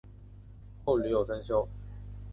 [0.83, 1.69] 后屡有增修。